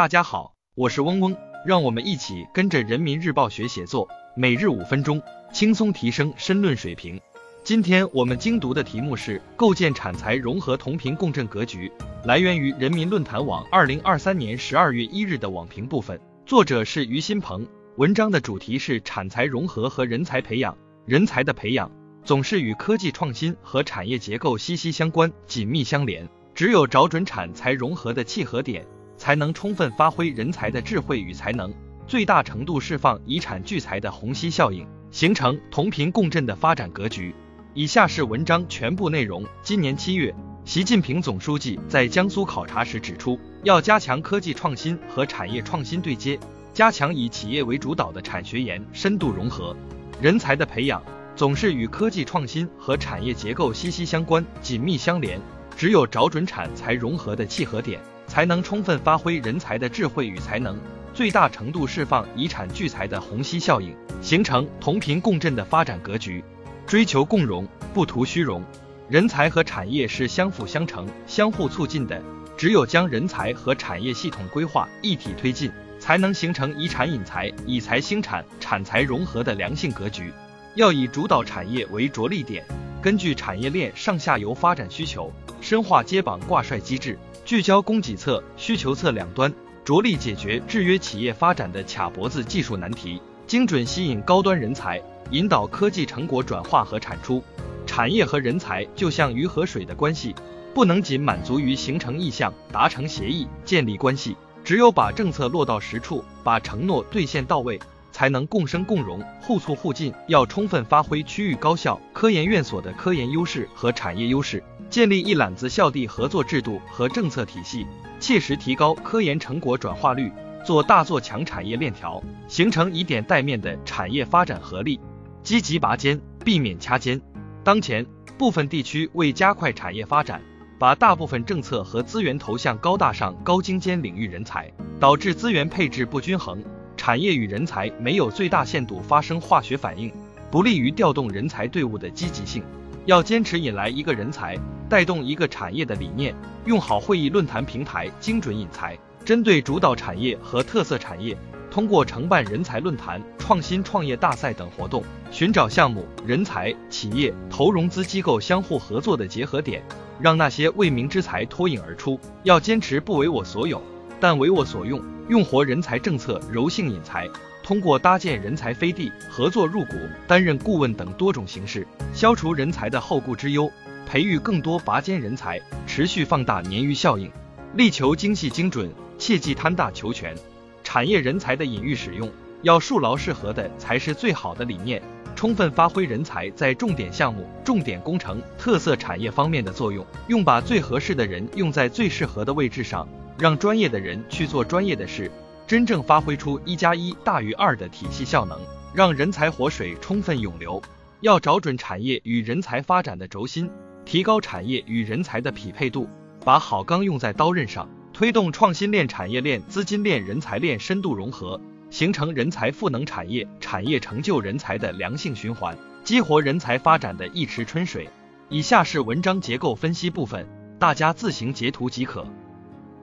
[0.00, 5.20] 大家好，我是嗡嗡，让我们一起跟着人民日报学写作，每日五分钟，
[5.52, 7.20] 轻松提升申论水平。
[7.62, 11.92] 今天我们精读的题目是构建产财融合同频共振格局，
[12.24, 17.68] 来源于人民论坛网二零二三年十二月一日的网评部分，作者是于新鹏。
[17.96, 20.74] 文章的主题是产财融合和人才培养。
[21.04, 21.92] 人才的培养
[22.24, 28.86] 总是与科技创新和产业结构息息相关、紧密相连，只有找准产财融合的契合点。
[29.20, 31.70] 才能充分发挥人才的智慧与才能，
[32.06, 37.34] 最大程度释放遗产聚财的虹吸效应，形成同频共振的发展格局。
[37.74, 39.44] 以下是文章全部内容。
[39.62, 46.40] 今年七月，习近平总书记在江苏考察时指出，要加强科技创新和产业创新对接，
[46.72, 49.76] 加强以企业为主导的产学研深度融合。
[50.18, 51.02] 人才的培养
[51.36, 55.38] 总是与科技创新和产业结构息息相关、紧密相连，
[55.76, 58.00] 只有找准产才融合的契合点。
[58.30, 60.78] 才能充分发挥人才的智慧与才能，
[61.12, 66.44] 最大程度释放遗产聚财的虹吸效应，形成同频共振的发展格局。
[66.86, 68.62] 追求共荣，不图虚荣。
[69.08, 72.22] 人才和产业是相辅相成、相互促进的。
[72.56, 80.32] 只有将人才和产业系统规划一体推进，才能形成以产引才、以才兴产、产财融合的良性格局。
[80.76, 82.64] 要以主导产业为着力点，
[83.02, 87.18] 根据产业链上下游发展需求，深化接榜挂帅机制。
[87.44, 89.52] 聚焦供给侧、需求侧两端，
[89.84, 97.42] 着力解决制约企业发展的卡脖子技术难题，精准吸引高端人才，引导科技成果转化和产出。
[97.86, 100.34] 产业和人才就像鱼和水的关系，
[100.72, 107.80] 不能仅满足于形成意向、达成协议、建立关系，只有把政策落到实处，把承诺兑现到位，
[108.12, 110.14] 才能共生共荣、互促互进。
[110.28, 114.62] 要充分发挥区域高校、科研院所的科研优势和产业优势。
[114.90, 117.86] 建立一揽子校地合作制度和政策体系，
[118.18, 120.32] 切实提高科研成果转化率，
[120.66, 124.98] 做大做强产业链条，形成以点带面的产业发展合力，
[125.44, 127.20] 积极拔尖，避免掐尖。
[127.62, 128.04] 当前
[128.36, 130.42] 部分地区为加快产业发展，
[130.76, 136.60] 把大部分政策和资源投向高大上、高精尖领域人才，导致资源配置不均衡，
[136.96, 140.12] 产业与人才没有最大限度发生化学反应，
[140.50, 142.64] 不利于调动人才队伍的积极性。
[143.06, 144.58] 要坚持引来一个人才，
[144.90, 146.34] 带动一个产业的理念，
[146.66, 148.98] 用好会议论坛平台精准引才。
[149.24, 151.38] 针对主导产业和特色产业，
[151.70, 159.80] 通过承办人才论坛、创新创业大赛等活动，寻找项目、人才、企业、投融资机构相互合作的结合点，
[160.18, 162.18] 让那些未名之才脱颖而出。
[162.42, 163.80] 要坚持不为我所有，
[164.18, 167.28] 但为我所用，用活人才政策柔性引才。
[167.62, 169.94] 通过搭建人才飞地、合作入股、
[170.26, 173.70] 担任顾问等多种形式，消除人才的后顾之忧，
[174.10, 177.30] 培育更多拔尖人才，持续放大鲶鱼效应，
[177.74, 180.34] 力求精细精准，切忌贪大求全。
[180.82, 182.28] 产业人才的隐喻使用，
[182.62, 185.00] 要树牢适合的才是最好的理念，
[185.36, 195.30] 充分发挥人才在重点项目、重点工程、特色产业方面的作用，用把最合适的人用在最适合的位置上，让专业的人去做专业的事。
[195.68, 198.58] 真正发挥出一加一大于二的体系效能，
[198.92, 200.82] 让人才活水充分涌流。
[201.20, 203.70] 要找准产业与人才发展的轴心，
[204.04, 206.08] 提高产业与人才的匹配度，
[206.44, 218.08] 把好钢用在刀刃上，推动创新链、产业链、资金链、人才链深度融合，形成人才赋能产业、产业成就人才的良性循环，激活人才发展的一池春水。
[218.48, 220.44] 以下是文章结构分析部分，
[220.78, 222.26] 大家自行截图即可。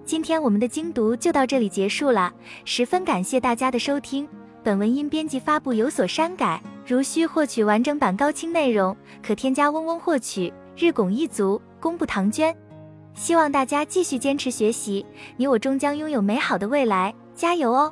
[0.04, 2.34] 今天我们的精读就到这里结束了，
[2.66, 4.28] 十分感谢大家的收听。
[4.64, 10.52] 本文因编辑发布有所删改，如需获取完整版高清内容，可添加嗡嗡获取。
[10.78, 12.56] 日拱一卒，功不唐捐。
[13.16, 15.04] 希望大家继续坚持学习，
[15.38, 17.92] 你我终将拥有美好的未来，加油哦！